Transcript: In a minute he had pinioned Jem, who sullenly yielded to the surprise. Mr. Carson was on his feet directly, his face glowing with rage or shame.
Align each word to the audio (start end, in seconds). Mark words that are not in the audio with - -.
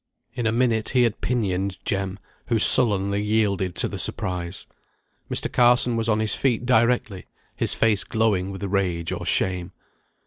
In 0.33 0.47
a 0.47 0.51
minute 0.51 0.89
he 0.89 1.03
had 1.03 1.21
pinioned 1.21 1.77
Jem, 1.85 2.17
who 2.47 2.57
sullenly 2.57 3.21
yielded 3.23 3.75
to 3.75 3.87
the 3.87 3.99
surprise. 3.99 4.65
Mr. 5.29 5.45
Carson 5.51 5.95
was 5.95 6.09
on 6.09 6.19
his 6.19 6.33
feet 6.33 6.65
directly, 6.65 7.27
his 7.55 7.75
face 7.75 8.03
glowing 8.03 8.49
with 8.49 8.63
rage 8.63 9.11
or 9.11 9.27
shame. 9.27 9.73